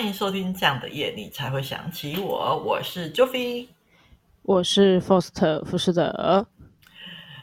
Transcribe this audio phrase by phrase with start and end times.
[0.00, 3.68] 欢迎收听《这样的夜你才会想起我》，我是 Joffy，
[4.40, 6.46] 我是 Foster 浮士德。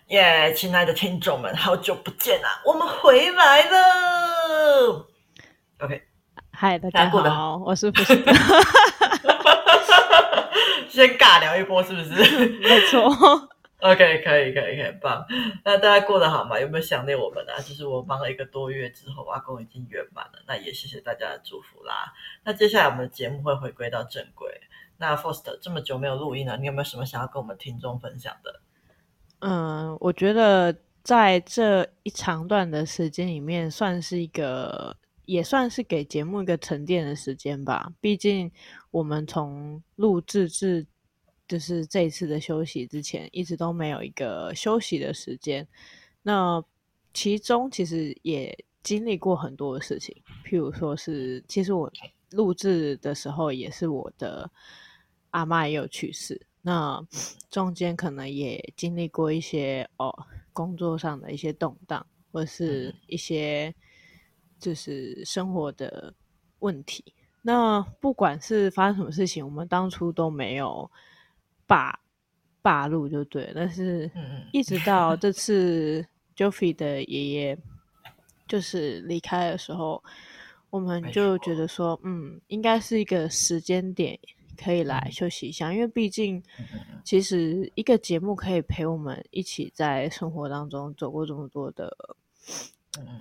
[0.07, 5.07] 耶，亲爱的听众们，好久不见啊，我们回来了。
[5.81, 6.01] OK，
[6.51, 8.33] 嗨，大家好，我是浮士德。
[10.89, 12.15] 先尬聊一波，是不是？
[12.57, 13.07] 没错。
[13.79, 15.23] OK，可以，可以，可以，棒。
[15.63, 16.59] 那大家过得好吗？
[16.59, 17.61] 有没有想念我们啊？
[17.61, 20.39] 其实我忙了一个多月之后，阿公已经圆满了。
[20.47, 22.11] 那也谢谢大家的祝福啦。
[22.43, 24.49] 那接下来我们的节目会回归到正轨。
[24.97, 28.61] 那 Foster 这么久没有录音了，你有没有什么想要跟我们听众分享的？
[29.41, 37.91] 嗯，我觉得在这一长段的时间里面，算是一个，也算是给节目一个沉淀的时间吧。
[38.01, 38.51] 毕竟
[38.89, 40.87] 我们从录制至
[41.47, 45.65] 就是这一次的休息之前，一直都没有一个休息的时间。
[46.21, 46.61] 那
[47.13, 48.53] 其中其实也
[48.83, 50.13] 经历过很多的事情，
[50.45, 51.89] 譬如说是，其实我
[52.31, 54.51] 录制的时候也是我的
[55.29, 56.45] 阿嬷也有去世。
[56.61, 57.01] 那
[57.49, 60.13] 中间可能也经历过一些哦，
[60.51, 63.73] 工作上的一些动荡，或是一些
[64.59, 66.13] 就是生活的
[66.59, 67.13] 问题。
[67.41, 70.91] 那不管是发生什么事情，我们当初都没有。
[71.67, 71.99] 罢
[72.61, 74.09] 罢录就对，但是
[74.51, 77.57] 一直到这次 Joffy 的爷爷
[78.47, 80.03] 就是离开的时候，
[80.69, 84.17] 我们就觉得说，嗯，应该是一个时间点
[84.57, 86.41] 可以来休息一下，因为毕竟
[87.03, 91.95] 其实一个节目可以陪我们一起在生活当中走过这么多的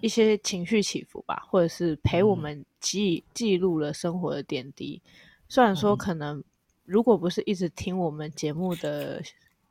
[0.00, 5.02] 一些情绪起伏吧，或者是陪我们记记录了生活的点滴，
[5.48, 6.42] 虽然说可能。
[6.86, 9.22] 如果不是一直听我们节目的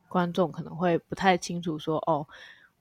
[0.08, 2.28] 观众，可能会不太清楚说哦，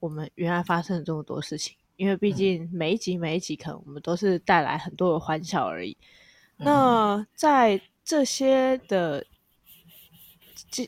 [0.00, 1.76] 我们原来发生了这么多事情。
[1.96, 5.96] 因为毕竟每一集每一集，可能我们都是带来很多的欢笑而已。
[6.58, 9.24] 嗯、那在这些的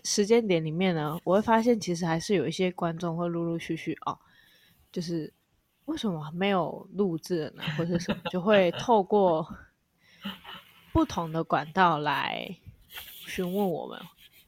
[0.03, 4.19] 时间点里面呢，我会发现其实还是有一些观众会陆陆续续哦，
[4.91, 5.33] 就是
[5.85, 7.63] 为什么没有录制呢？
[7.79, 9.49] 或者什么，就会 透过
[10.93, 12.57] 不同的管道来。
[13.27, 14.01] 询问我们，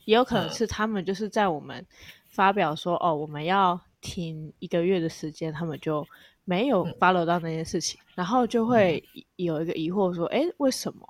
[0.05, 1.85] 也有可能是他们就是在我们
[2.29, 6.07] 发表说、嗯、哦，我们要停一个月的时间，他们就
[6.45, 9.03] 没有 follow 到那件事情，嗯、然后就会
[9.37, 11.07] 有一个疑惑说，哎、嗯，为什么？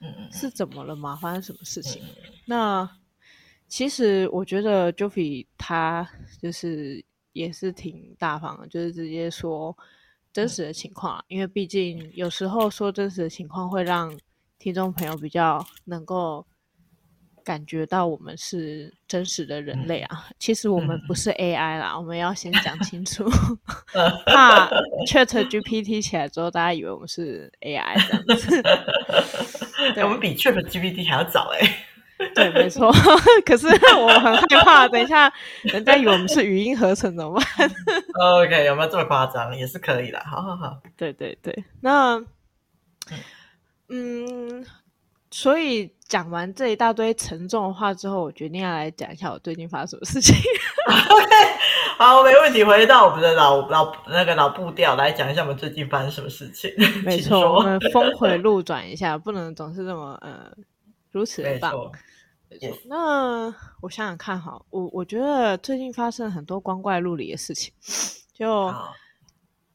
[0.00, 1.14] 嗯，是怎么了吗？
[1.16, 2.02] 发生什么事情？
[2.02, 2.90] 嗯、那
[3.68, 6.08] 其实我觉得 Joffy 他
[6.40, 9.76] 就是也是挺大方的，就是直接说
[10.32, 14.18] 真实的情况，嗯、因为毕竟有时候说真实的情况会让
[14.58, 16.46] 听众朋友比较能够。
[17.44, 20.24] 感觉到我们是真实的人类啊！
[20.28, 23.24] 嗯、其实我们不是 AI 啦，嗯、我们要先讲清楚，
[24.26, 24.68] 怕
[25.06, 28.62] ChatGPT 起来之后，大家以为我们是 AI 这样子。
[29.94, 31.76] 对我们比 ChatGPT 还要早哎、欸。
[32.34, 32.90] 对，没错。
[33.44, 33.66] 可是
[33.96, 35.30] 我很害怕，等一下
[35.64, 37.44] 人家以为我们是语音合成怎么办
[38.14, 39.54] ？OK，有没有这么夸张？
[39.54, 40.18] 也是可以的。
[40.24, 40.80] 好好好。
[40.96, 42.22] 对对对，那
[43.88, 44.64] 嗯。
[45.36, 50.32] 所以讲完这一大堆沉重的话之后，我决定要来讲一下我最近发生什么事情。
[50.86, 51.26] OK，
[51.98, 52.62] 好，没问题。
[52.62, 56.70] 回到我们的老老那个老步调来讲一下我们最近发生什么事情。
[57.04, 60.52] 没错，我们峰回路转一下，不能总是这么呃
[61.10, 61.72] 如此的棒。
[61.72, 61.92] 没错。
[62.50, 62.78] 没错。
[62.84, 67.72] 那我想想看，哈，我我觉得最近发生了很多光怪陆离的事情。
[68.32, 68.94] 就好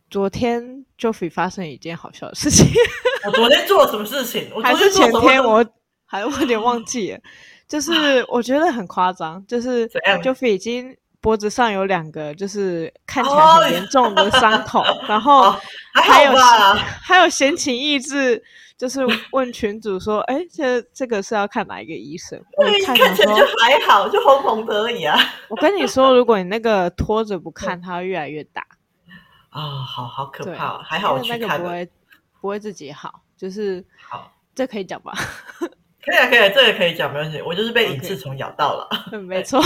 [0.09, 2.67] 昨天 Joffy 发生一件好笑的事情。
[3.25, 4.49] 我昨天做了什么事情？
[4.55, 5.65] 我还是前天我，我
[6.05, 7.19] 还我有点忘记了。
[7.67, 9.87] 就是我觉得很夸张，就是
[10.23, 15.55] Joffy 已经脖子上有两个，就是看起来很严重的伤口， 哦、然后
[15.93, 18.41] 还有、哦、还有闲情逸致，
[18.75, 19.01] 就是
[19.33, 25.15] 问群主说：“哎，这这个是要看哪一个医生？”我看，看起来就还好，就红红的而已啊。
[25.49, 28.63] 我跟你说， 如果你那个拖着不看，它会越来越大。
[29.59, 30.77] 啊、哦，好好可怕！
[30.77, 31.85] 对还好我去看了。
[32.41, 35.13] 不会自己好，就是好，这可以讲吧？
[36.01, 37.41] 可以啊，可以啊，这个可以讲，没问题。
[37.41, 38.87] 我就是被隐翅虫咬到了，
[39.19, 39.61] 没错，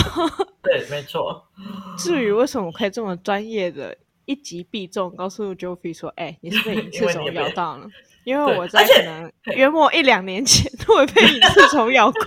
[0.62, 1.46] 对，没错。
[1.96, 7.86] 至于为什么可以这么专业的一击必中，告诉 Joffy 说：“哎，你是被隐翅虫咬到了。”
[8.24, 12.20] 因为我在可能约莫一两年前 都会被隐翅虫咬过。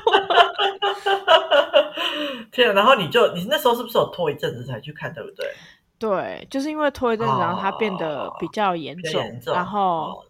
[2.52, 2.74] 天啊！
[2.74, 5.46] 然后你就你那时候是不是有拖一阵子才去看，对不对？
[6.00, 10.24] 对，就是因为拖一阵子，然后它变得比较严重，然后。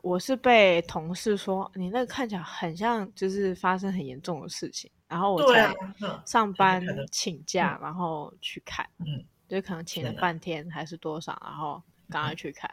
[0.00, 5.74] 我是被同事说你那个看起来很像，就是发生很严重的事情，然后我才
[6.24, 6.80] 上班
[7.10, 12.70] 请假，然后去看，嗯，就可能请了半天还是多少，然后赶快去看，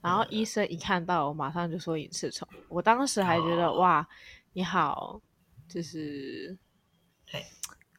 [0.00, 2.48] 然后医生一看到我，马上就说隐翅虫。
[2.68, 4.08] 我当时还觉得、哦、哇，
[4.52, 5.20] 你好，
[5.68, 6.56] 就是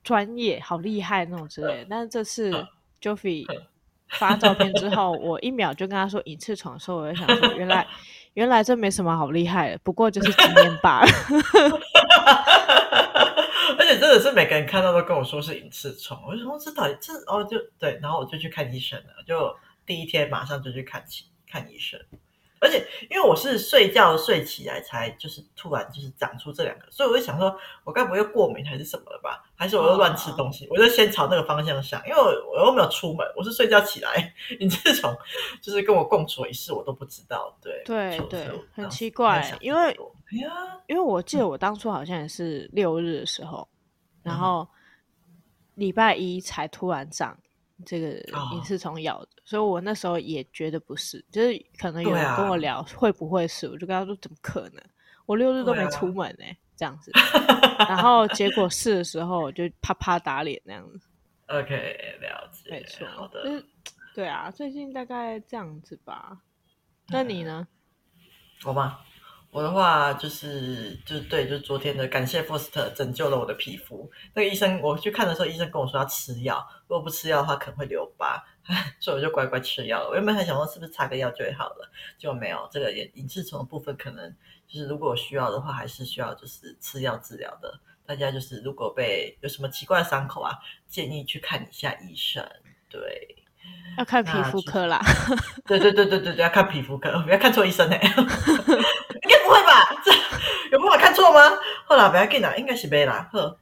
[0.04, 1.88] 专业，好厉害那种之类的。
[1.90, 2.66] 但是这次
[3.04, 3.46] Joffy
[4.18, 7.86] 发照片之后，我一秒就跟他说隐翅虫的时候，我就想说，原来
[8.36, 11.08] 原来这没什么好厉害的，不过就是经验罢了。
[13.78, 19.56] 而且真的是每个人看到都跟我说是隐翅虫，我就说这到底这哦就对，然后我就去看医生了，就
[19.86, 22.00] 第一天马上就去看起看医生。
[22.64, 29.44] 而且因为我是睡觉睡起来才就是突然就是长出这两个，所以我就想说，我该不会又过敏还是什么了吧？
[29.54, 30.66] 还是我又乱吃东西？
[30.66, 35.14] 哦、我就先朝那个方向想，因为我我又没有出门，我是睡觉起来， 你这种
[35.62, 37.54] 就是跟我共处一室，我都不知道。
[37.62, 39.98] 对对对，很奇怪，因为
[40.88, 43.68] 因为我记得我当初好像也是六日的时候，
[44.24, 44.66] 嗯、然后
[45.76, 47.38] 礼拜一才突然长。
[47.84, 48.10] 这个
[48.54, 54.84] 隐翅虫咬的，哦，所以我那时候也觉得不是，就是可能有人跟我聊会不会是，啊，我就跟他说怎么可能？
[55.26, 57.12] 我六日都没出门呢，欸，这样子。
[57.88, 61.08] 然后结果是的时候，我就啪啪打脸那样子。
[61.48, 63.66] OK，了解，没错，好的，就是，
[64.16, 66.42] 对啊，最近大概这样子吧。
[67.08, 67.68] 那你呢？
[68.66, 69.00] 我吗？
[69.54, 74.12] 我的话就是就是对，就是昨天的感谢 Foster 救了我的皮肤。
[74.34, 78.44] 那个医生我去看的时候，医生跟我说要吃药，如果不吃药的话可能会留疤，
[79.00, 80.10] 所以我就乖乖吃药了。
[80.10, 82.68] 我原本还想说是不是擦个药就好了，结果没有。
[82.72, 84.36] 这个隐翅虫的部分可能
[84.68, 87.80] 就是如果需要的话，还是需要就是吃药治疗的。
[88.08, 90.58] 大家就是如果被有什么奇怪的伤口啊，
[90.88, 92.44] 建议去看一下医生。
[92.90, 93.43] 对。
[93.98, 95.00] 要看皮肤科啦，
[95.68, 100.02] 对对对对对对，要看皮肤科，不要看错医生哎、欸， 应该不会吧？
[100.04, 100.12] 这
[100.72, 101.40] 有办法看错吗？
[101.86, 103.30] 好啦，不要紧啦，应该是没啦。
[103.32, 103.56] 呵，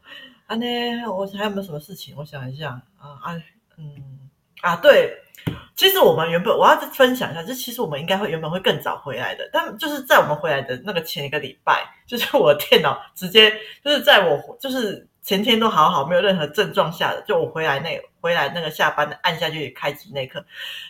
[0.47, 0.65] 啊呢，
[1.05, 2.15] 我还有没有什么事情？
[2.17, 3.35] 我想一下啊啊
[3.77, 4.29] 嗯
[4.61, 5.17] 啊，对，
[5.75, 15.09] 其实我们原本我要分享一下，就其实我们应该会原本会更早回来的，但就是在我们回来的那个前一个礼拜，就是我的电脑直接就是在我就是。
[15.21, 20.43] 前天都好好，没有任何症状下的，就我回来那回来那个下班的按下去开机那刻，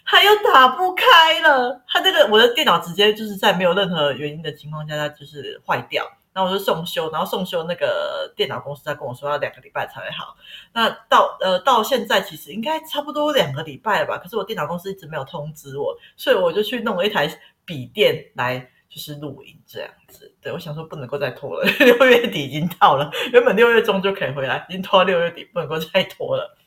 [0.06, 1.82] 它又打不开了。
[1.88, 6.10] 它这个我的电脑直接就是在没有任何原因的情况下，它就是坏掉。
[6.34, 10.34] 然后我就送修，然后送修那个电脑公司他跟我说要两个礼拜才会好。
[10.72, 14.18] 那到呃到现在其实应该差不多两个礼拜了吧？
[14.18, 17.30] 可是我电脑公司一直没有通知我，所以我就去弄了一台
[17.66, 18.66] 笔电来。
[18.92, 26.58] 就是录音这样子，对，我想说不能够再拖了， 六月底已经到了，原本六月中就可以回来，已经拖到六月底，不能够再拖了。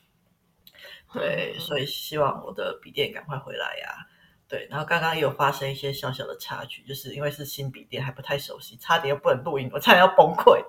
[1.13, 4.09] 对，所以希望我的笔电赶快回来呀、啊。
[4.47, 10.59] 对，然后刚刚也有发生一些小小的插曲，就是因为是新笔电还不太熟悉，差点又不能录音，我差点要崩溃。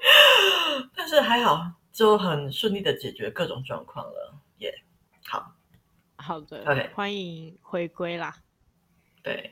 [0.95, 4.35] 但是还好，就很顺利的解决各种状况了。
[4.59, 5.53] 耶、yeah，好，
[6.17, 8.37] 好的，OK，欢迎回归啦。
[9.23, 9.51] 对，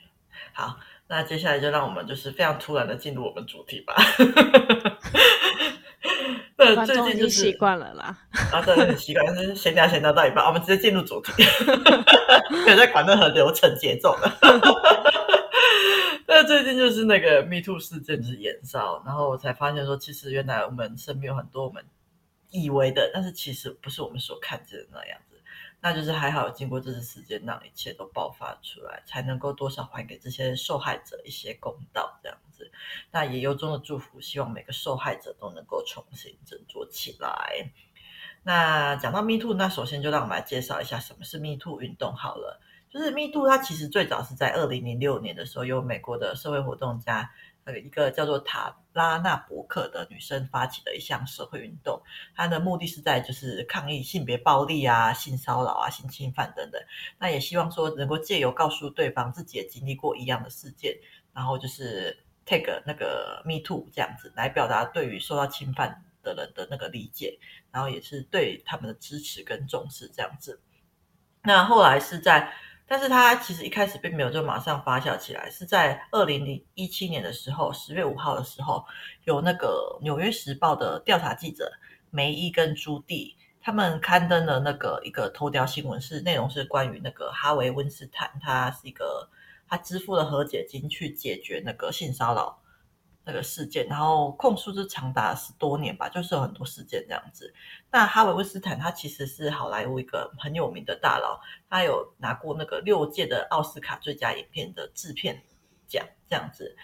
[0.52, 0.78] 好。
[1.08, 3.94] 那接下来就让我们就是非常突然的进入我们主题吧。
[6.56, 8.16] 那最近就是习惯了啦，
[8.52, 11.32] 啊，对，很习惯，就是闲聊闲聊到一半，我们直接进入主题，
[12.64, 14.32] 没有在管任何流程节奏的。
[16.26, 21.84] 那最近就是那个 Me Too 事件是延烧，然后我才发现说，其实原来我们身边有很多我们
[22.50, 25.33] 以为的，但是其实不是我们所看见的那样子。
[25.84, 32.72] 那就是还好，经过这次事件，让一切都爆发出来，才能够多少还给这些受害者一些公道，这样子。
[33.10, 37.70] 那也由衷的祝福，希望每个受害者都能够重新振作起来。
[38.44, 42.62] 那讲到 Me Too，那首先就让我们来介绍一下什么是 Me Too 运动好了。
[42.88, 47.30] 就是 Me Too，它其实最早是在二零零六年的时候，由美国的社会活动家。
[47.64, 51.98] 呃，一个叫做塔拉纳伯克的女生发起的一项社会运动，
[52.36, 56.80] 她的目的是在就是抗议性别暴力啊、性骚扰啊、性侵犯等等。
[57.18, 60.94] 那也希望说能够借由告诉对方自己也经历过一样的事件，
[61.32, 67.38] 然后就是 take 那个 me too 这样子来表达对于受到侵犯的人的那个理解，
[67.72, 70.60] 然后也是对他们的支持跟重视这样子。
[71.42, 72.52] 那后来是在。
[72.86, 78.84] 但是他其实一开始并没有就马上发酵起来，是在二零零一七年的时候，十月五号的时候，
[79.24, 81.72] 有那个《纽约时报》的调查记者
[82.10, 89.28] 梅伊跟朱棣，他们刊登了那个一个头条新闻，是内容是关于那个哈维温斯坦，他是一个
[89.66, 92.58] 他支付了和解金去解决那个性骚扰。
[93.24, 97.52] 那个事件，然后控诉是长达十多年吧，就是有很多事件这样子。
[97.90, 105.42] 那哈维·温斯坦他其实是好莱坞一个很有名的大佬，他有拿过那个六届的奥斯卡最佳影片的制片
[105.86, 106.76] 奖这样子。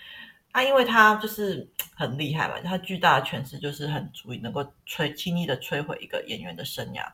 [0.53, 7.07] 他因为他就是 很厉害嘛，他巨大的权势就是很足以能够摧轻易的摧毁一个演员的生涯，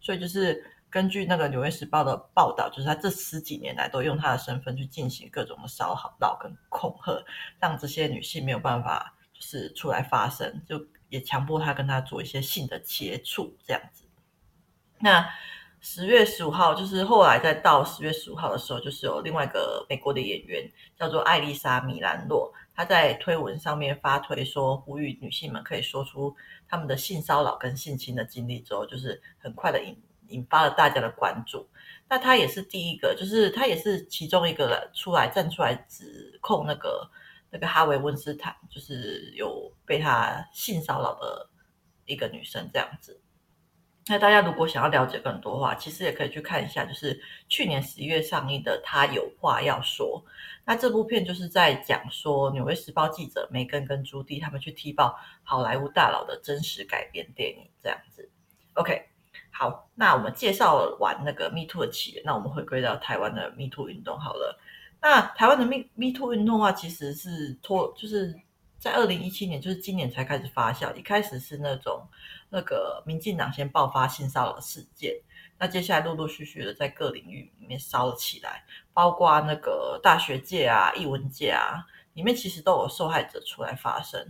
[0.00, 0.62] 所以就是
[0.94, 7.20] 根据那个《纽约时报》的报道，就是他这十几年来都用他的身份去进行各种的骚扰跟恐吓，
[7.58, 14.04] 让这些女性没有办法就是出来发声，就也强迫他跟他做一些性的接触这样子。
[15.00, 15.28] 那
[15.80, 26.36] 十月十五号，就是后来再到十月十五号的时候，就是有另外一个美国的演员叫做艾丽莎米兰洛，她在推文上面发推说，呼吁女性们可以说出
[26.68, 30.00] 他们的性骚扰跟性侵的经历之后，就是很快的引
[30.34, 31.66] 引发了大家的关注。
[32.08, 37.10] 那她也是第一个，就是她也是其中一个出来站出来指控那个
[37.50, 41.48] 那个哈维温斯坦，就是有被他性骚扰的
[42.04, 43.20] 一个女生这样子。
[44.06, 50.22] 那大家如果想要了解更多的话，其实也可以去看一下，就是去年十一月上映的《她有话要说》。
[50.66, 58.30] 那这部片就是在讲说，《纽约时报》记者梅根跟朱迪他们去踢爆好莱坞大佬的真实改编电影，这样子。
[58.74, 59.08] OK，
[59.54, 64.58] 好，那我们介绍完那个 Me Too 的起源，那我们回归到台湾的 Me Too 运动好了。
[65.00, 68.38] 那台湾的 Me Me Too 运动的话，其实是拖，就是。
[68.76, 70.94] 在二零一七年，就是今年才开始发酵。
[70.94, 72.06] 一开始是那种
[72.50, 75.14] 那个民进党先爆发性骚扰事件，
[75.58, 84.20] 那接下来陆陆续续的在各领域里面烧了起来，包括那个大学界啊、艺文界啊，里面其实都有受害者出来发声。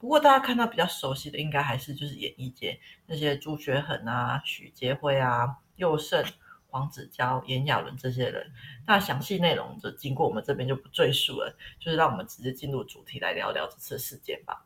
[0.00, 6.24] 不过大家看到比较熟悉的，应该还是就是演艺界那些朱学恒啊、许杰辉啊、佑胜。
[6.72, 8.48] 黄子佼、炎亚纶这些人，
[8.86, 14.64] 那详细内容就经过我们这边就不赘述了，就是让我们直接进入主题来聊聊这次事件吧。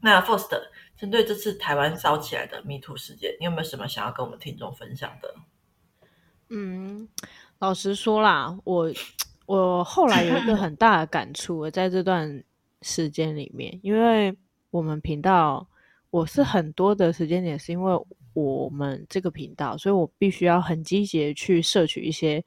[0.00, 0.50] 那 First
[0.96, 5.32] 针对这次台湾烧起来的 Me Too 事件，你有没有什么想要跟我们听众分享的？
[6.48, 7.08] 嗯，
[7.60, 8.90] 老实说啦，我
[9.46, 12.42] 我后来有一个很大的感触，在这段
[12.82, 14.36] 时间里面，因为
[14.70, 15.66] 我们频道
[16.10, 18.06] 我是很多的时间点是因为。
[18.34, 22.42] 我们这个频道，所以我必须要很积极的去摄取一些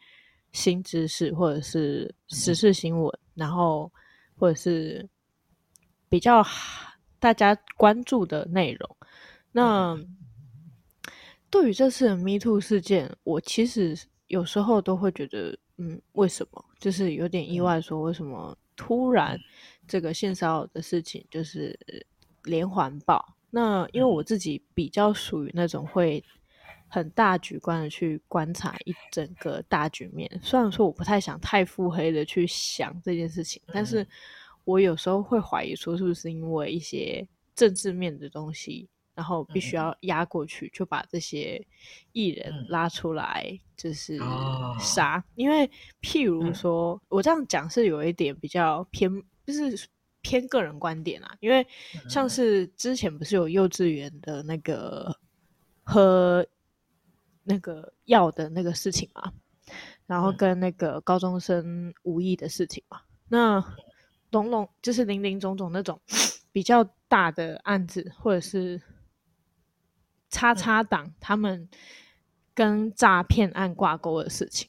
[0.52, 3.92] 新知识，或者是时事新闻，然后
[4.36, 5.08] 或者是
[6.10, 6.44] 比较
[7.20, 8.98] 大家关注的内容。
[9.52, 9.96] 那
[11.52, 16.66] 对于这次的 Me Too 事件，我其实有时候都会觉得，嗯，为什么？
[16.80, 19.40] 就是有点意外，说为什么突然
[19.88, 21.78] 这个性骚扰的事情就是
[22.44, 23.36] 连环爆？
[23.50, 26.24] 那因为我自己比较属于那种会
[26.88, 34.06] 很大局观的去观察一整个大局面，虽然说我不太想太腹黑的去想这件事情，但是
[34.64, 37.26] 我有时候会怀疑说是不是因为一些
[37.56, 41.66] 政治面的东西，然后必须要压过去，就把这些
[42.12, 44.20] 艺人拉出来就是
[44.80, 45.70] 杀，因为
[46.02, 49.10] 譬如说我这样讲是有一点比较偏，
[49.46, 49.88] 就是。
[50.28, 51.68] 偏个人观点啊，因为
[52.10, 55.16] 像是之前不是有幼稚园的那个
[55.84, 56.44] 喝
[57.44, 59.32] 那个药的那个事情嘛，
[60.08, 63.64] 然后跟那个高中生无意的事情嘛，那
[64.32, 66.02] 种种就是林林总总那种
[66.52, 68.82] 比较大的案子，或者是
[70.32, 71.70] 叉叉党他们
[72.56, 74.68] 跟诈骗案挂钩的事情，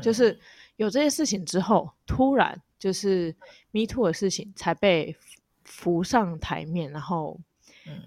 [0.00, 0.38] 就是
[0.76, 2.62] 有这些事情之后，突然。
[2.78, 3.34] 就是
[3.72, 5.16] Me Too 的事情才被
[5.64, 7.38] 浮上台面，然后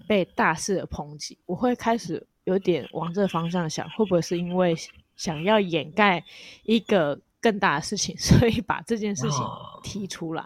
[0.06, 1.38] 被大肆的抨击。
[1.46, 4.74] 我会开始有点往这个方向想，会不会是因为
[5.16, 6.24] 想要掩盖
[6.64, 9.40] 一个更大的事情， 所以把这件事情
[9.82, 10.42] 提出来？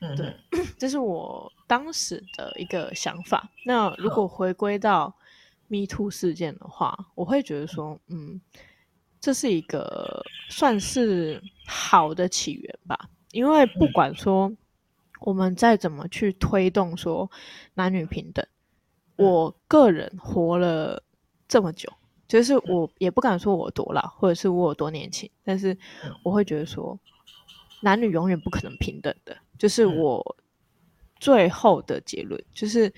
[0.00, 0.34] 哦、对，
[0.78, 3.50] 这是我当时的一个想法。
[3.64, 5.14] 那如果回归到
[5.68, 8.40] Me Too 事件的话，我会觉得说，嗯，
[9.20, 13.10] 这是一个算是好的起源吧。
[13.32, 14.52] 因为不管说
[15.20, 17.30] 我们再怎么去推动说
[17.74, 18.44] 男女平等，
[19.16, 21.02] 我个人活了
[21.46, 21.92] 这么久，
[22.26, 25.76] 就是我也不敢说我多老，或者是我有多年轻，但是
[26.22, 26.98] 我会觉得说
[27.82, 30.36] 男女永远不可能平等的，就是我
[31.18, 32.92] 最后的结论，就是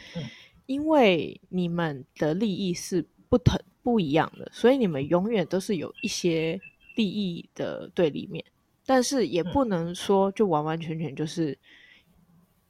[0.66, 6.60] 因为你们的利益是不同不一样的，所以你们永远都是有一些
[6.94, 8.44] 利益的对立面。
[8.92, 11.58] 但是也不能说就完完全全就是，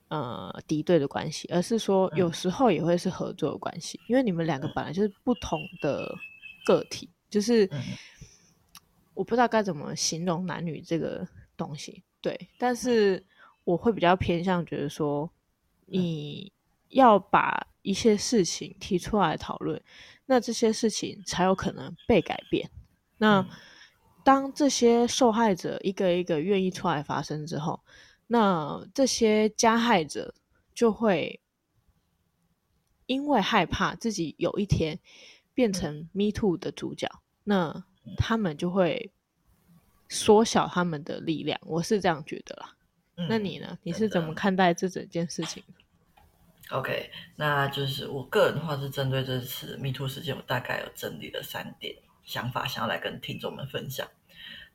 [0.07, 6.17] 呃，敌对的关系，而是说有时候也会是合作的关系，因为你们两个本来就是不同的
[6.65, 7.69] 个体，就是
[9.15, 11.27] 我不知道该怎么形容男女这个
[11.57, 13.21] 东西，对，但是
[13.65, 15.29] 我会比较偏向觉得说，
[15.87, 16.53] 你
[16.91, 19.83] 要把一些事情提出来讨论，
[20.27, 22.71] 那这些事情才有可能被改变，
[23.19, 23.45] 那。
[24.25, 27.81] 当这些受害者一个一个愿意出来发声之后，
[28.27, 30.35] 那这些加害者
[30.75, 31.41] 就会
[33.07, 34.99] 因为害怕自己有一天
[35.55, 37.09] 变成 Me Too 的主角，
[37.45, 37.85] 那
[38.17, 39.11] 他们就会
[40.09, 41.61] 缩小他们的力量。
[41.63, 42.77] 我是这样觉得啦。
[43.17, 43.79] 嗯、那你呢？
[43.83, 45.63] 你是怎么看待这整件事情
[46.71, 54.07] ？OK，那就是我个人的话是针对这次 MeToo 事件，我大概有整理了三点想法，想要来跟听众们分享。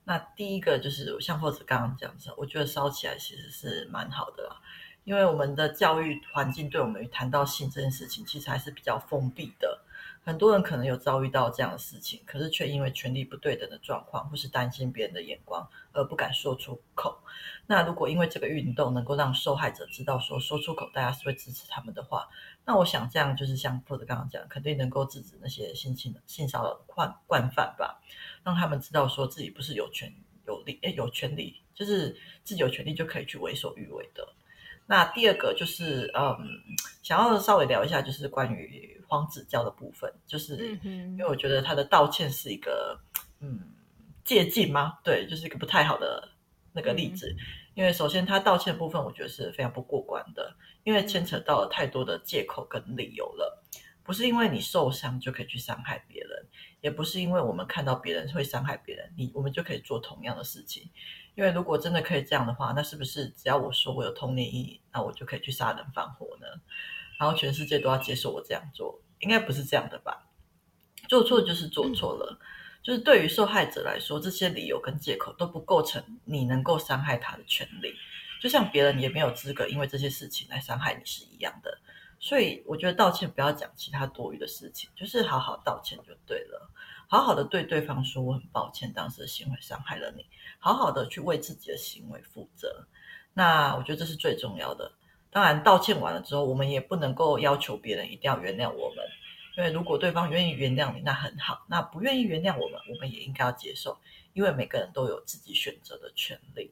[0.04, 4.62] 那第一个就是像或者刚刚讲的，我觉得烧起来其实是蛮好的啦，
[5.04, 9.84] 因为我们的教育环境对我们谈到性这件事情，其实还是比较封闭的。
[10.24, 17.18] 很多人可能有遭遇到这样的事情，可是却因为权力不对等的状况，或是担心别人的眼光而不敢说出口。
[17.66, 22.28] 那如果因为这个运动能够让受害者知道说说出口，大家是会支持他们的话，
[22.68, 28.00] 那我想这样就是像或者刚刚讲，肯定能够制止那些性侵的性骚扰的惯惯犯吧，
[28.44, 30.14] 让他们知道说自己不是有权
[30.46, 34.28] 有利诶有权利，就是自己有权利就可以去为所欲为的。
[34.86, 36.38] 那第二个就是嗯，
[37.02, 38.96] 想要稍微聊一下，就是关于。
[39.10, 43.00] 黄子佼的部分，就是因为我觉得他的道歉是一个
[43.40, 43.58] 嗯
[44.26, 45.00] 借镜吗？
[45.02, 46.28] 对，就是一个不太好的
[46.74, 47.34] 那个例子。
[47.34, 47.38] 嗯、
[47.78, 53.64] 因为首先他道歉的部分，我觉得是非常不过关的，因为牵扯到了太多的借口跟理由了。
[54.04, 56.48] 不是因为你受伤就可以去伤害别人，
[56.82, 60.90] 也不是因为我们看到别人会伤害别人，你我们就可以做同样的事情。
[61.36, 66.48] 因为如果真的可以这样的话，那是不是只要我说我有童年阴影，那我就可以去杀人放火呢？
[67.20, 70.28] 然后全世界都要接受我这样做，应该不是这样的吧？
[71.08, 72.48] 做错就是做错了，嗯、
[72.82, 77.94] 就是对于受害者来说，这些理由跟借口都不构成你能够伤害他的权利。
[78.42, 81.78] 就像别人也没有资格因为这些事情来伤害你是一样的。
[82.20, 86.70] 所以我觉得道歉不要讲其他多余的事情，就是好好道歉就对了。
[87.08, 90.26] 好好的对对方说我很抱歉，当时的行为伤害了你，
[90.60, 92.88] 好好的去为自己的行为负责。
[93.34, 94.92] 那我觉得这是最重要的。
[95.30, 99.06] 当然，道歉完了之后，我们也不能够要求别人一定要原谅我们，
[99.58, 103.98] 因为如果对方愿意原谅你，那很好；那不愿意原谅我们，我们也应该要接受，
[104.34, 106.72] 因为每个人都有自己选择的权利。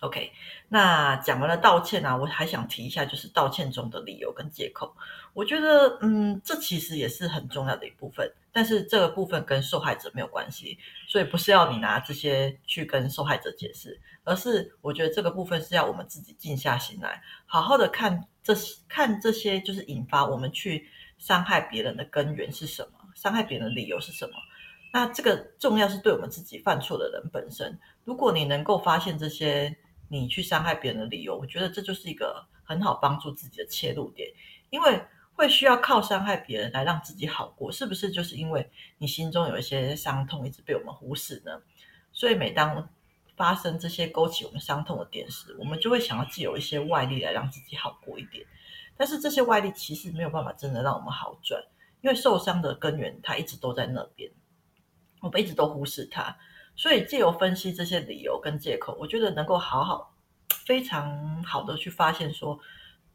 [0.00, 0.32] OK，
[0.68, 4.94] 那讲完了道歉啊，我还想提一下，就是道歉中的理由跟借口。
[5.32, 10.76] 我觉得，嗯，这其实也是很重要的一部分，但是这个部分跟受害者没有关系，
[11.08, 20.86] 所以不是要你拿这些去跟受害者解释，而是我觉得这个部分是要我们自己静下心来，好好的看这些，看这些就是引发我们去
[21.18, 24.34] 伤害别人的根源是什么，伤害别人的理由是什么。
[24.92, 29.76] 那这个重要是对我们自己犯错的人本身，如果你能够发现这些。
[30.08, 34.30] 你去伤害别人的理由，我觉得这就是一个很好帮助自己的切入点，
[34.70, 35.02] 因为
[35.34, 38.08] 会需要靠伤害别人来让自己好过，是不是？
[38.08, 41.60] 就是因为你心中有一些伤痛一直被我们忽视呢？
[42.12, 42.88] 所以每当
[43.36, 48.46] 发生这些勾起我们伤痛的点时，我们就会想要借由一些外力来让自己好过一点。
[48.96, 51.62] 但是这些外力其实没有办法真的让我们好转，
[52.00, 54.30] 因为受伤的根源它一直都在那边，
[55.20, 56.36] 我们一直都忽视它。
[56.78, 60.14] 所以，借由分析这些理由跟借口，我觉得能够好好、
[60.48, 62.58] 非常好的去发现说，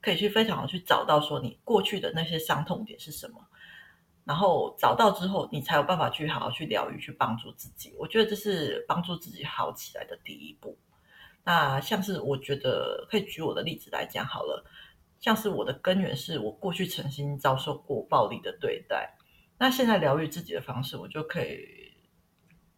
[0.01, 3.39] 可以去非常好去找到说你过去的那些伤痛点是什么，
[4.23, 7.93] 然后找到之后，你才有办法去好好去疗愈，去帮助自己。
[7.99, 10.75] 我觉得这是帮助自己好起来的第一步。
[11.43, 14.65] 那像是我觉得可以举我的例子来讲好了，
[15.21, 19.15] 像是我的根源是我过去曾经遭受过暴力的对待，
[19.57, 21.89] 那现在疗愈自己的方式，我就可以。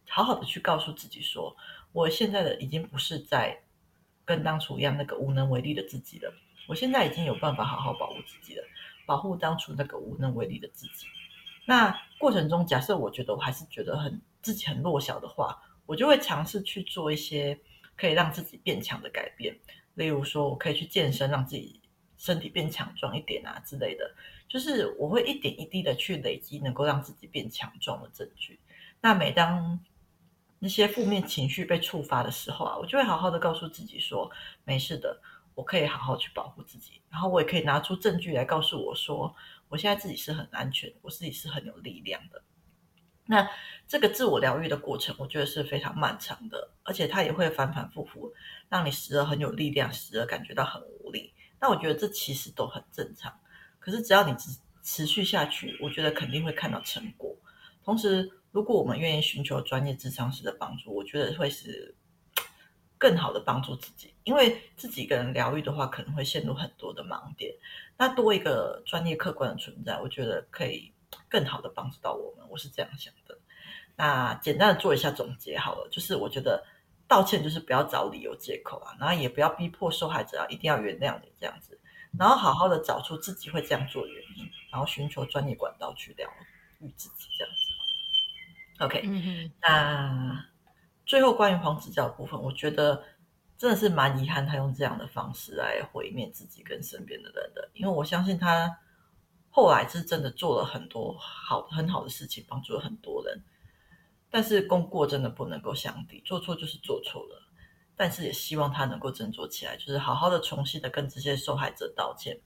[0.06, 1.56] 好好的去告诉自己说，
[1.90, 3.58] 我现在的已经不是在
[4.24, 6.32] 跟当初一样那个无能为力的自己了。
[6.68, 8.62] 我现在已经有办法好好保护自己了，
[9.06, 11.06] 保护当初那个无能为力的自己。
[11.66, 17.58] 那过程中，假设我觉得我还是觉得很自己很弱小的话，我就会尝试去做一些
[17.96, 19.58] 可以让自己变强的改变。
[19.94, 21.80] 例如说，我可以去健身，让自己
[22.24, 24.14] 身体变强壮一点啊之类的。
[24.48, 28.58] 就是我会一点一滴的去累积能够让自己变强壮的证据。
[29.02, 29.78] 那每当
[30.58, 34.30] 那些负面情绪被触发的时候啊，我就会好好的告诉自己说，
[34.64, 35.20] 没事的，
[35.54, 37.02] 我可以好好去保护自己。
[37.10, 39.34] 然后我也可以拿出证据来告诉我说，
[39.68, 42.42] 我现在自己是很安全，我自己是很有力量的。
[43.26, 43.46] 那
[43.86, 48.32] 这个自我疗愈的过程，我觉得是非常漫长的，而且它也会反反复复，
[48.70, 51.33] 让你时而很有力量，时而感觉到很无力。
[51.64, 53.32] 那我觉得这其实都很正常。
[53.78, 54.50] 可是只要你持
[54.82, 57.34] 持续下去，我觉得肯定会看到成果。
[57.82, 61.94] 同时，如果我们愿意寻求专业智商师的帮助，我觉得会是
[62.98, 64.12] 更好的帮助自己。
[64.24, 67.54] 因为自己一个人疗愈的话，可能会陷入很多的盲点。
[67.96, 70.92] 那多一个专业客观的存在，我觉得可以
[71.30, 72.46] 更好的帮助到我们。
[72.50, 73.38] 我是这样想的。
[73.96, 76.62] 那简单的做一下总结好了，就是我觉得
[77.06, 81.78] 道歉就是不要找理由借口啊，然后也不要逼迫受害者啊一定要原谅你这样子，
[82.18, 86.28] 然后好好的找出自己会这样做的原因，然后寻求专业管道去疗
[86.80, 88.84] 愈自己这样子。
[88.84, 90.46] OK，嗯，那
[91.06, 93.04] 最后关于黄子佼的部分，我觉得
[93.58, 98.78] 真的是蛮遗憾，他用这样的方式来毁灭自己跟身边的人的，因为我相信他
[99.50, 103.44] 后来是真的做了很多好很好的事情，帮助了很多人。
[104.34, 107.40] 但是功过真的不能够相抵，做错就是做错了。
[107.94, 112.36] 但是也希望他能够振作起来，就是好好的重新的跟这些受害者道歉。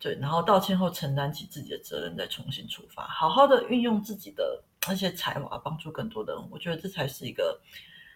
[0.00, 6.50] 对，然后道歉后承担起自己的责任，再重新出发，好好的运用自己的那些才华，帮助更多的人。
[6.50, 7.60] 我觉得这才是一个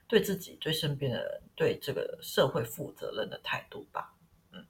[0.08, 4.12] 对自己、对身边的人、对这个社会负责任的态度吧。
[4.50, 4.66] 嗯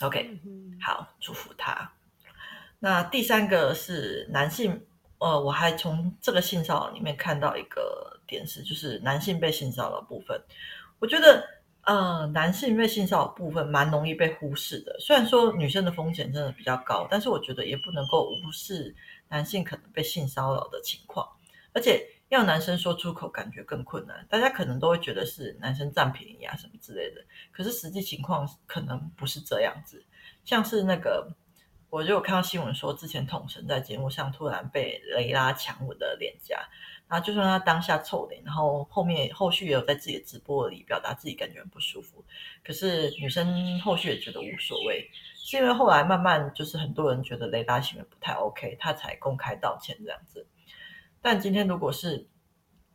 [0.00, 0.40] ，OK，
[0.80, 1.92] 好，祝福他。
[2.78, 4.86] 那第三个是男性。
[5.18, 10.38] 呃，我还从这个性骚扰里面看到一个点是，就是男性被性骚扰的部分。
[10.98, 11.42] 我觉得，
[11.84, 14.94] 呃，男性被性骚扰部分蛮容易被忽视的。
[15.00, 18.94] 虽然说女生的风险真的比较高，但是我觉得也不能够无视
[19.28, 21.26] 男性可能被性骚扰的情况。
[21.72, 24.26] 而且要男生说出口，感觉更困难。
[24.28, 30.04] 大家可能都会觉得是男生占便宜啊什么之类的，可是实际情况可能不是这样子。
[30.44, 31.26] 像是那个。
[31.88, 36.68] 我就有看到新闻说，之前统神在节目上突然被雷拉强吻的脸颊，
[37.08, 42.24] 然后就算他当下臭脸，然后后面后续也有在自己的直播里表达自己感觉很不舒服，
[42.64, 50.46] 可是女生后续也觉得无所谓，是因为后来慢慢就是很多人觉得雷拉行为不太 OK，他才公开道歉这样子。
[51.22, 52.28] 但今天如果是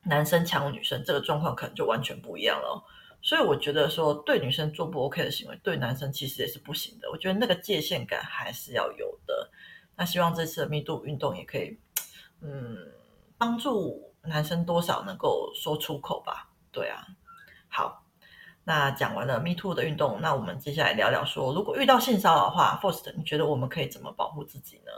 [0.03, 2.83] 男生强吻女生，这个状况可能就完全不一样了。
[3.23, 7.09] 所以我觉得说，对女生做不 OK 的行为，对男生其实也是不行的。
[7.11, 9.51] 我觉得那个界限感还是要有的。
[9.95, 11.77] 那希望这次的 Me Too 运动也可以，
[12.41, 12.75] 嗯，
[13.37, 16.49] 帮助男生多少能够说出口吧。
[16.71, 17.05] 对啊，
[17.67, 18.03] 好，
[18.63, 24.91] 那讲完了 Me Too 的运动，那我们接下来聊聊说，如果遇到性骚扰的话，First，你觉得我们可以怎么保护自己呢？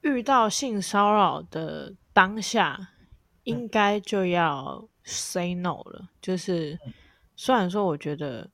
[0.00, 2.92] 遇到性骚扰的当下，
[3.42, 4.88] 应该就要。
[5.10, 6.78] Say no 了，就是
[7.34, 8.46] 虽然说我觉得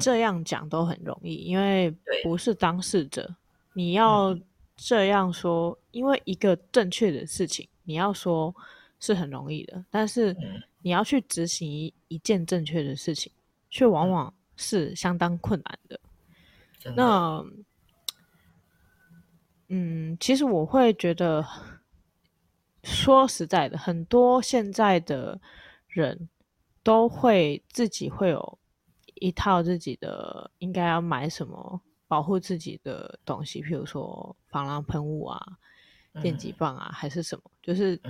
[0.00, 3.32] 这样讲都很容易，因为不是当事者，
[3.74, 4.36] 你要
[4.76, 8.52] 这样说，因为一个正确的事情，你要说
[8.98, 10.36] 是很容易的，但是
[10.82, 13.30] 你要去执行一一件正确的事情，
[13.70, 16.00] 却往往是相当困难的。
[16.96, 17.44] 那，
[19.68, 21.46] 嗯，其实我会觉得，
[22.82, 25.40] 说实在的，很多现在的。
[25.88, 26.28] 人
[26.82, 28.58] 都会自己会有
[29.14, 35.58] 一套自己的应该要买什么保护自己的东西，譬如说防狼喷雾啊、
[36.22, 38.00] 电击棒啊，还是什么，就是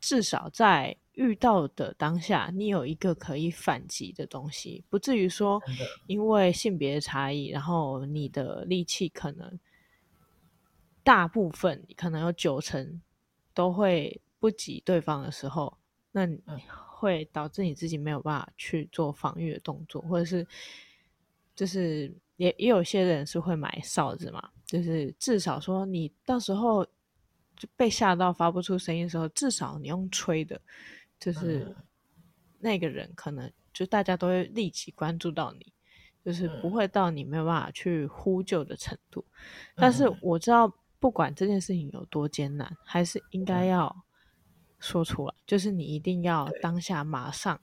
[0.00, 5.62] 至少在遇到的当下，你有一个可以反击的东西，不至于说
[6.06, 9.58] 因为性别差异，然后你的力气可能
[11.02, 13.00] 大部分可能有九成
[13.54, 15.76] 都会不及对方的时候，
[16.12, 16.40] 那你。
[17.00, 20.46] 会导致你自己没有办法去做防御的动作，或者是
[21.56, 26.84] 就是也也有些人是会买哨子嘛，就是至少说你到时候
[27.56, 30.60] 就被吓到发不出声音的时候，至少你用吹的，
[31.18, 31.74] 就是
[32.58, 35.72] 那个人可能就大家都会立即关注到你，
[36.22, 39.24] 就是不会到你没有办法去呼救的程度。
[39.74, 44.04] 但是我知道，不管这件事情有多艰难，还是应该要。
[44.80, 47.60] 说出来，就是你一定要当下马上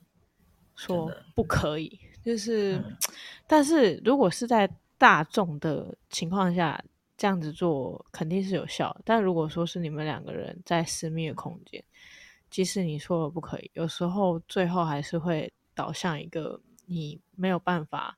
[0.76, 2.98] 说不可以，就是，嗯、
[3.48, 6.80] 但是如果是在大众的情况下
[7.18, 8.96] 这样子做，肯定是有效。
[9.04, 11.84] 但如果说是你们两个人在私密的空间，
[12.52, 18.16] 即使你说了不可以，有时候最后还是会导向一个你没有办法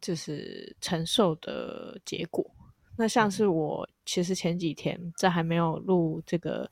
[0.00, 2.48] 就是承受的结果。
[2.96, 6.70] 那像是我其实前几天在还没有录这个。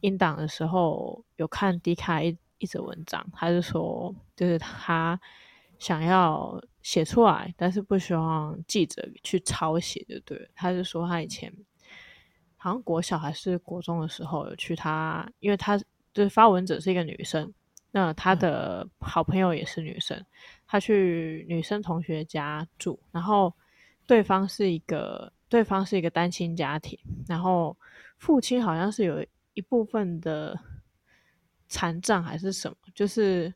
[0.00, 5.20] 音档的时候有看 D 卡一一则文章，他是说，就是他
[5.78, 10.48] 想要写出来，但是不希望记者去抄写，就对了。
[10.54, 11.52] 他是说他以前
[12.56, 15.78] 好像国小还是国中的时候有去他，因为他
[16.12, 17.52] 就是发文者是一个女生，
[17.92, 20.24] 那他的好朋友也是女生，
[20.66, 23.52] 他去女生同学家住，然后
[24.06, 27.76] 对方是一个对方是一个单亲家庭，然后
[28.16, 29.24] 父亲好像是有。
[29.58, 30.56] 一部分的
[31.66, 33.52] 残障还是什么，就是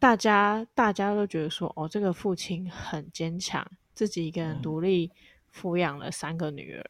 [0.00, 5.12] 大家大家都觉得说，哦，这个父亲很坚强，自己一个人独立
[5.54, 6.84] 抚养了三个女儿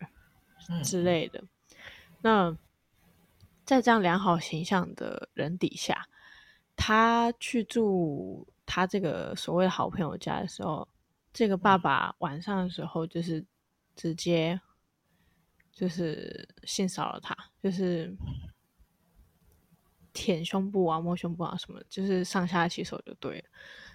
[0.83, 1.45] 之类的。
[2.23, 2.57] 那
[3.67, 6.09] 在这样良好形象的人底下，
[6.75, 10.89] 他去住他这个所谓的好朋友家的时候，
[11.35, 13.45] 这个爸爸晚上的时候就是
[13.95, 14.59] 直接。
[15.79, 18.13] 就是性骚扰他，就是
[20.13, 23.45] 舔胸部啊、摸胸部啊什么，就是上下其手就对了。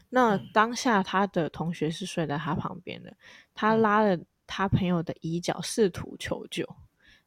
[0.08, 3.14] 那当下他的同学是睡在他旁边的，
[3.54, 4.18] 他拉了
[4.48, 6.66] 他朋友的衣角，试图求救，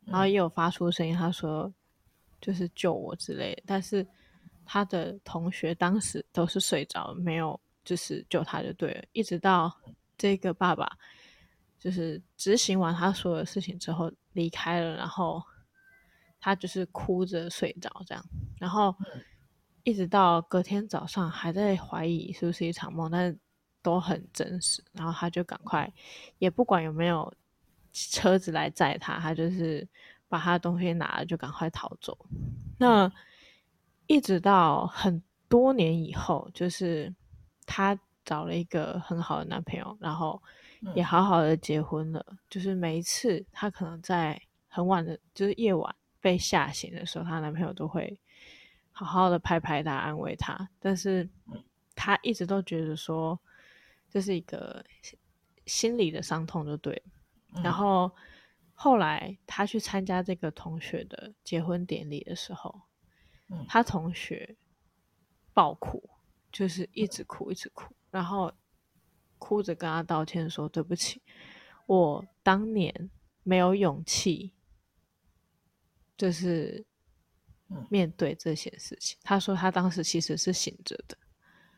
[0.07, 1.71] 然后也有发出声音，他说
[2.41, 4.07] 就是救我之类的，但是
[4.65, 9.71] 他的同学当时都是睡着，没有就是救他就对了，一直到
[10.17, 10.91] 这个爸爸。
[11.87, 15.41] 就是执行完他所有的事情之后离开了，然后
[16.41, 18.25] 他就是哭着睡着这样，
[18.59, 18.93] 然后
[19.85, 23.39] 一直到隔天早上还在怀疑是不是一场梦，但是
[23.83, 24.83] 都很真实。
[24.95, 25.89] 然后他就赶快，
[26.39, 27.33] 也不管有没有
[27.93, 29.87] 车子来载他，他就是
[30.29, 32.19] 把他的东西拿了就赶快逃走。
[32.79, 33.09] 那
[34.09, 37.15] 一直到很多年以后，就是
[37.65, 40.43] 他找了一个很好的男朋友，然后。
[40.95, 48.19] 也好好的结婚了，嗯、就是每一次她可能在很晚的，就是夜晚被吓醒的时候，她男朋友都会
[48.93, 50.69] 好好的拍拍她，安慰她。
[50.79, 51.29] 但是
[51.95, 53.39] 她一直都觉得说
[54.09, 54.85] 这是一个
[55.67, 57.03] 心理的伤痛，就对。
[57.55, 58.11] 嗯、然后
[58.75, 62.83] 后来她去参加这个同学的结婚典礼的时候，
[63.67, 64.57] 她同学
[65.53, 66.09] 爆哭，
[66.53, 68.53] 就是一直哭，一直哭，然后。
[69.39, 71.21] 哭着跟他道歉说：“对不起，
[71.87, 73.11] 我当年
[73.43, 74.53] 没有勇气，
[76.17, 76.85] 就是
[77.89, 81.17] 面对这些事情。”他说他当时其实是醒着的。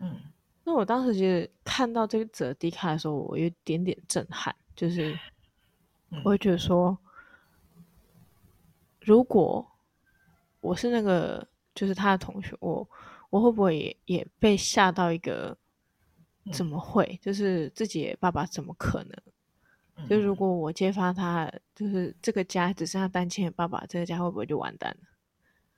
[0.01, 0.21] 嗯，
[0.65, 5.19] 那我当时其实看到这个则 D 卡的时候，我有一点点震撼，就是
[6.25, 6.97] 我会觉得说，
[9.01, 9.69] 如果
[10.61, 12.89] 我是那个就是他的同学，我
[13.31, 15.57] 我会不会也也被吓到一个？
[16.53, 17.19] 怎么会？
[17.23, 19.23] 就是自己爸爸怎么可能？
[19.97, 25.09] 嗯、就如果我揭发他，就是这个家只剩下单亲的爸爸，这个家会不会就完蛋了？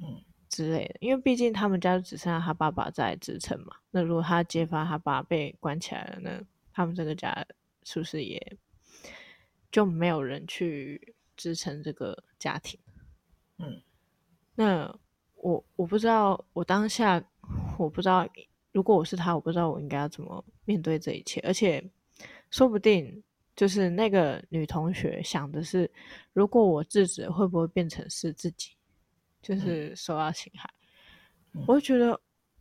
[0.00, 0.96] 嗯，之类的。
[1.00, 3.76] 因为毕竟他们家只剩下他爸爸在支撑嘛。
[3.90, 7.46] 那如果他揭发他爸被关起来了，那他们这个家
[7.82, 8.58] 是不是也
[9.72, 12.78] 就没有人去支撑这个家庭？
[13.58, 13.80] 嗯，
[14.54, 14.94] 那
[15.36, 17.22] 我我不知道，我当下
[17.78, 18.28] 我不知道。
[18.72, 21.84] 如果我是他，我不知道我应该要怎么面对这一切，而且
[22.50, 23.20] 说不定
[23.56, 25.90] 就是那个女同学想的是，
[26.32, 28.70] 如果我制止，会不会变成是自己
[29.42, 30.70] 就是受到侵害？
[31.52, 32.12] 嗯、我就觉得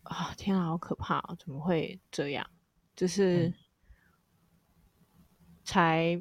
[0.02, 1.36] 啊，天啊，好可怕啊！
[1.38, 2.50] 怎么会这样？
[2.96, 3.54] 就是
[5.64, 6.20] 才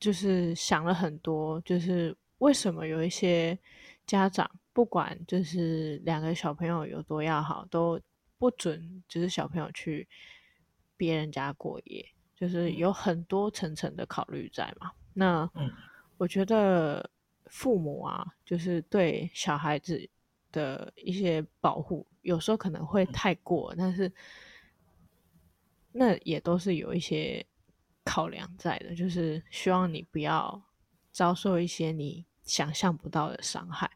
[0.00, 3.58] 就是想了很多，就是为什么有一些
[4.06, 8.00] 家长不管就是两个小朋友有多要好都。
[8.44, 10.06] 不准就是小朋友去
[10.98, 14.92] 别人家过夜，就是有很多层层的考虑在嘛。
[15.14, 15.50] 那
[16.18, 17.08] 我觉得
[17.46, 20.06] 父母啊，就是对小孩子
[20.52, 24.12] 的一些保护，有时候可能会太过，但是
[25.92, 27.46] 那也都是有一些
[28.04, 30.62] 考量在的，就是希望你不要
[31.12, 33.90] 遭受一些你想象不到的伤害。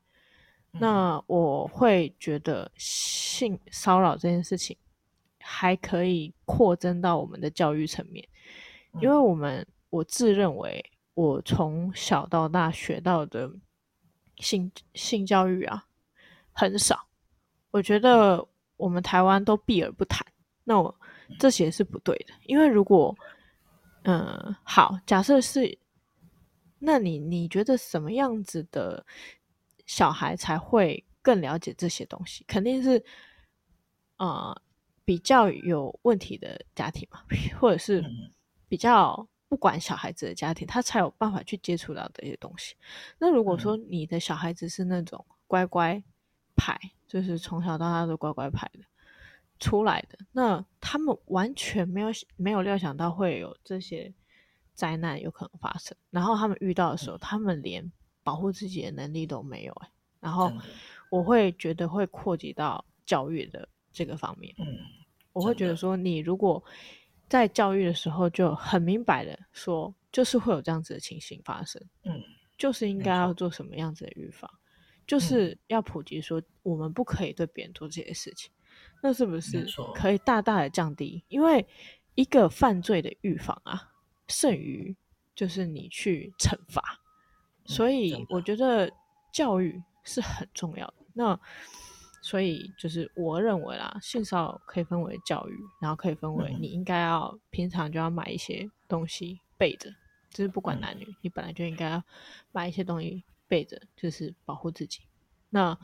[0.71, 4.77] 那我会觉得性骚扰这件事情
[5.41, 8.27] 还可以扩增到我们的教育层面，
[9.01, 13.51] 因为我们我自认为我从小到大学到的
[14.37, 15.87] 性性教育啊
[16.53, 17.09] 很少，
[17.71, 20.25] 我觉得我们台湾都避而不谈，
[20.65, 20.95] 那我
[21.39, 23.17] 这些是不对的，因为如果
[24.03, 25.79] 嗯好，假设是，
[26.79, 29.05] 那你你觉得什么样子的？
[29.89, 33.03] 小孩才会更了解这些东西，肯定是，
[34.19, 34.55] 呃，
[35.03, 37.21] 比较有问题的家庭嘛，
[37.59, 38.05] 或者是
[38.69, 42.77] 比较不管小孩子的家庭，他才有办法去接触到这些东西。
[43.19, 46.03] 那如果说你的小孩子是那种乖乖
[46.55, 48.81] 牌，就是从小到大都乖乖牌的
[49.59, 54.13] 出来的，那他们完全没有没有料想到会有这些
[54.75, 57.91] 灾难有可能发生，然后他们遇到的时候，他们连。
[58.29, 59.89] 保护自己的能力都没有哎，
[60.21, 60.53] 然后
[61.09, 64.55] 我会觉得会扩及到教育的这个方面。
[64.59, 64.67] 嗯，
[65.33, 66.63] 我会觉得说，你如果
[67.27, 71.83] 在教育的时候就很明白的说，就是会有这样子的情形发生。
[72.05, 72.21] 嗯，
[72.59, 74.51] 就是应该要做什么样子的预防，
[75.07, 78.53] 就是要普及说，我们不可以对别人做这些事情。
[79.03, 81.25] 那是不是可以大大的降低？
[81.29, 81.67] 因为
[82.15, 83.91] 一个犯罪的预防啊，
[84.27, 84.95] 胜于
[85.35, 87.01] 就是你去惩罚。
[87.69, 88.91] 所以我觉得
[89.31, 90.95] 教育是很重要的。
[91.13, 91.39] 那
[92.23, 99.91] 所以就是我认为啦，性骚扰可以分为教育，然后可以分为你应该要平常就要买一些东西备着，
[100.31, 102.03] 就是不管男女，嗯、你本来就应该要
[102.51, 105.01] 买一些东西备着，就是保护自己。
[105.51, 105.79] 那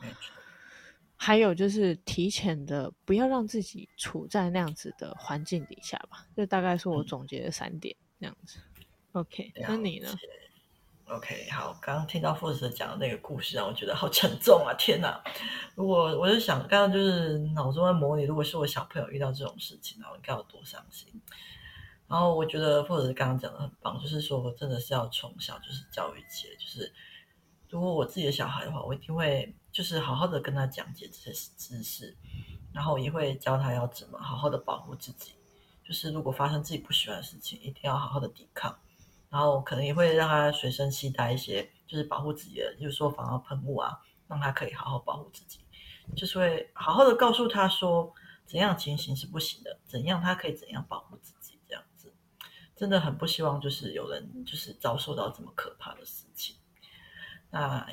[1.15, 6.25] 还有就是提前的，不要让自己处在那样子的环境底下吧。
[6.35, 8.59] 这大概是我总结的三点，这样子。
[9.13, 10.13] OK，那你呢
[11.07, 14.73] ？OK，好，刚刚听到富士讲的那个故事，让我觉得好沉重啊！
[14.77, 15.23] 天哪，
[15.75, 21.21] 如果我就想，刚刚就是脑中在模拟，如果是我小朋友遇到这种事情，然后应该有多伤心。
[22.07, 26.91] 然后我觉得富士刚刚讲的很棒，就是说真的是要从小就是教育起来，就是
[27.69, 32.15] 如果我自己的小孩的话，我一定会就是好好的跟他讲解这些知识，
[32.73, 35.33] 然后也会教他要怎么好好的保护自己，
[35.83, 38.75] 就是如果发生自己不喜欢的事情，一定要好好的抵抗。
[39.35, 45.59] 然后可能也会让他随身携带一些，就是保护自己的，就是说防狼喷雾啊，让他可以好好保护自己。
[46.15, 48.13] 就是会好好的告诉他说，
[48.45, 52.13] 怎样情形是不行的，怎样他可以怎样保护自己，这样子。
[52.77, 56.55] 真的很不希望就是有人就是遭受到这么可怕的事情。
[57.49, 57.85] 那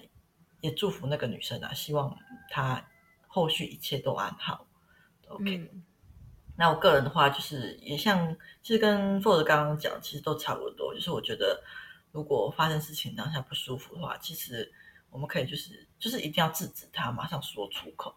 [0.61, 2.16] 也祝福那个女生啊，希望
[2.50, 2.88] 她
[3.26, 4.64] 后续一切都安好。
[5.26, 5.57] OK。
[5.59, 5.83] 嗯
[6.56, 10.94] 那我个人的话，就是也像，其实跟 Ford 刚刚讲，其实都差不多。
[10.94, 11.62] 就是我觉得，
[12.12, 14.70] 如果发生事情当下不舒服的话，其实
[15.10, 18.14] 我们可以就是就是一定要制止他，马上说出口。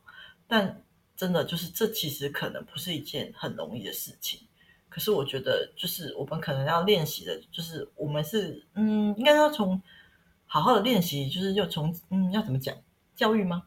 [0.47, 0.83] 但
[1.15, 4.41] 真的就是这其实可能不是一件很容易的事情。
[4.89, 9.81] 可是我觉得，就是我们可能要练习的，就是我们是嗯，应该要从
[10.45, 12.75] 好好的练习，就是要从嗯，要怎么讲
[13.15, 13.63] 教育吗？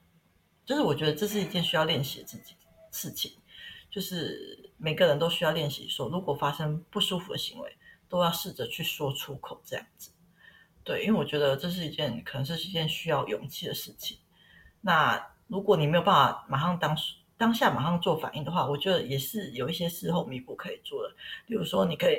[0.64, 2.54] 就是我觉得这是一件需要练习的自己
[2.92, 3.32] 事情。
[3.90, 7.76] 就是每个人都需要练习说，如果发生不舒服的行为，
[8.08, 10.10] 都要试着去说出口，这样子。
[10.84, 14.18] 对，因为我觉得这是一件可能是一件需要勇气的事情。
[14.82, 16.96] 那如果你没有办法马上当
[17.36, 21.14] 当下马上做反应的话，我觉得也是有一些事后弥补可以做的。
[21.46, 22.16] 比如说，你可以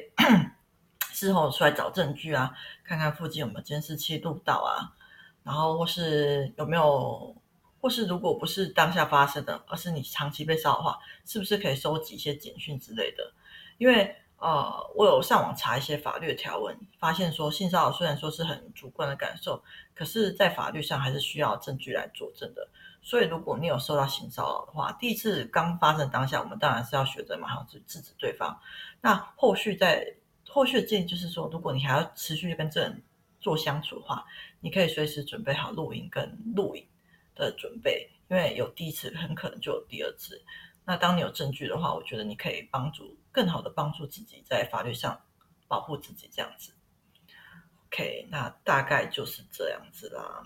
[1.13, 2.51] 事后出来找证据啊，
[2.83, 4.95] 看看附近有没有监视器录到啊，
[5.43, 7.35] 然后或是有没有。
[7.81, 13.33] 或是如果不是当下发生的，而是你长期被骚扰的话，是不是可以收集一些简讯之类的？
[13.77, 19.61] 因为呃，我有上网查一些法律的条文，发现说性骚扰虽然说是很主观的感受，
[19.93, 22.67] 可是在法律上还是需要证据来佐证的。
[23.01, 28.57] 所以如果你有受到性骚扰的话，第一次刚发生当下，我们当然是要学着马上去制止对方。
[29.01, 30.15] 那后续在
[30.47, 33.03] 后续的建议就是说，如果你还要持续跟这人
[33.41, 34.25] 做相处的话，
[34.61, 36.85] 你可以随时准备好录音跟录影。
[37.45, 40.41] 的准备，因为有第一次，很可能就有第二次。
[40.85, 45.19] 那当你有证据的话，我觉得你可以帮助更好的帮助自己在法律上
[45.67, 46.73] 保护自己，这样子。
[47.87, 50.43] OK，那大概就是这样子啦。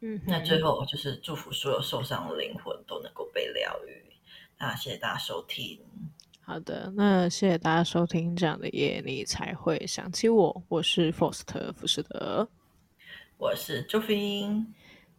[0.00, 4.02] 嗯，那最后就是祝福所有受伤的灵魂都能够被疗愈。
[4.58, 5.78] 那谢谢大家收听。
[6.42, 8.34] 好的，那谢谢大家收听。
[8.34, 10.62] 这样的夜你才会想起我。
[10.68, 12.48] 我是 Foster 福士德，
[13.38, 14.66] 我是 Jofin。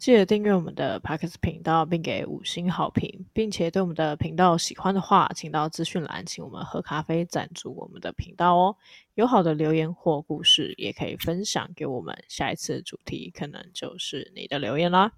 [0.02, 8.76] 记得订阅我们的 Podcast 频道，并给五星好评，并且对我们的频道喜欢的话，请到资讯栏请我们喝咖啡赞助我们的频道哦。
[9.14, 12.18] 有好的留言或故事，也可以分享给我们。
[12.28, 15.12] 下一次主题可能就是你的留言啦。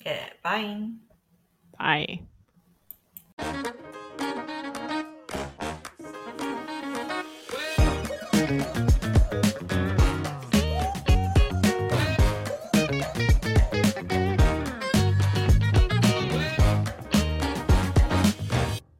[0.00, 0.18] Okay,